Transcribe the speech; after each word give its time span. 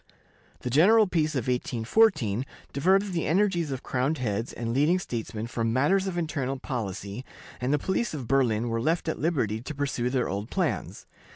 The 0.61 0.71
general 0.71 1.05
peace 1.05 1.35
of 1.35 1.43
1814 1.47 2.43
diverted 2.73 3.11
the 3.13 3.27
energies 3.27 3.69
of 3.71 3.83
crowned 3.83 4.17
heads 4.17 4.51
and 4.51 4.73
leading 4.73 4.97
statesmen 4.97 5.45
from 5.45 5.71
matters 5.71 6.07
of 6.07 6.17
internal 6.17 6.57
policy, 6.57 7.23
and 7.61 7.71
the 7.71 7.77
police 7.77 8.15
of 8.15 8.27
Berlin 8.27 8.67
were 8.69 8.81
left 8.81 9.07
at 9.07 9.19
liberty 9.19 9.61
to 9.61 9.75
pursue 9.75 10.09
their 10.09 10.27
old 10.27 10.49
plans. 10.49 11.05